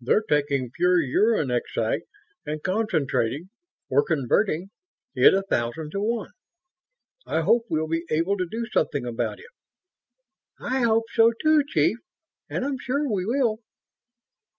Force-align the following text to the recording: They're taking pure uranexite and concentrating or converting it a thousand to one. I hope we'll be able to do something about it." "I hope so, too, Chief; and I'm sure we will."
They're 0.00 0.22
taking 0.22 0.70
pure 0.70 0.96
uranexite 0.96 2.00
and 2.46 2.62
concentrating 2.62 3.50
or 3.90 4.02
converting 4.02 4.70
it 5.14 5.34
a 5.34 5.42
thousand 5.42 5.90
to 5.90 6.00
one. 6.00 6.30
I 7.26 7.42
hope 7.42 7.66
we'll 7.68 7.86
be 7.86 8.06
able 8.08 8.38
to 8.38 8.46
do 8.50 8.64
something 8.72 9.04
about 9.04 9.40
it." 9.40 9.50
"I 10.58 10.84
hope 10.84 11.04
so, 11.12 11.32
too, 11.42 11.64
Chief; 11.68 11.98
and 12.48 12.64
I'm 12.64 12.78
sure 12.78 13.12
we 13.12 13.26
will." 13.26 13.58